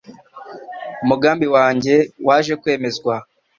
[1.03, 1.95] Umugambi wanjye
[2.27, 3.13] waje kwemezwa